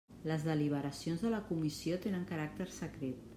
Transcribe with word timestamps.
Les 0.29 0.45
deliberacions 0.45 1.21
de 1.25 1.31
la 1.35 1.43
Comissió 1.51 2.01
tenen 2.07 2.25
caràcter 2.33 2.69
secret. 2.81 3.23